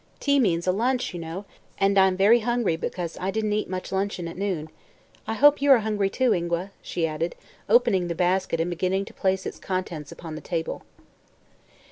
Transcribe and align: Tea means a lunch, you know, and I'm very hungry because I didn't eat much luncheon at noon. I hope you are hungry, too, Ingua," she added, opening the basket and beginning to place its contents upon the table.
Tea 0.19 0.39
means 0.39 0.65
a 0.65 0.71
lunch, 0.71 1.13
you 1.13 1.19
know, 1.19 1.45
and 1.77 1.95
I'm 1.95 2.17
very 2.17 2.39
hungry 2.39 2.75
because 2.75 3.19
I 3.21 3.29
didn't 3.29 3.53
eat 3.53 3.69
much 3.69 3.91
luncheon 3.91 4.27
at 4.27 4.35
noon. 4.35 4.69
I 5.27 5.35
hope 5.35 5.61
you 5.61 5.69
are 5.73 5.77
hungry, 5.77 6.09
too, 6.09 6.33
Ingua," 6.33 6.71
she 6.81 7.05
added, 7.05 7.35
opening 7.69 8.07
the 8.07 8.15
basket 8.15 8.59
and 8.59 8.71
beginning 8.71 9.05
to 9.05 9.13
place 9.13 9.45
its 9.45 9.59
contents 9.59 10.11
upon 10.11 10.33
the 10.33 10.41
table. 10.41 10.81